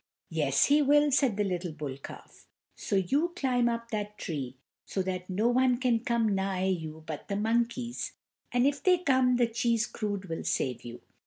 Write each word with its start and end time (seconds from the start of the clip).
"Yes, 0.31 0.65
he 0.65 0.81
will," 0.81 1.11
said 1.11 1.37
the 1.37 1.43
little 1.43 1.73
bull 1.73 1.95
calf, 1.95 2.47
"so 2.75 2.95
you 2.95 3.33
climb 3.35 3.69
up 3.69 3.91
that 3.91 4.17
tree, 4.17 4.55
so 4.83 5.03
that 5.03 5.29
no 5.29 5.47
one 5.47 5.77
can 5.77 5.99
come 5.99 6.33
nigh 6.33 6.65
you 6.65 7.03
but 7.05 7.27
the 7.27 7.35
monkeys, 7.35 8.13
and 8.51 8.65
if 8.65 8.81
they 8.81 8.97
come 8.97 9.35
the 9.35 9.45
cheese 9.45 9.87
crud 9.87 10.27
will 10.27 10.43
save 10.43 10.83
you. 10.83 11.01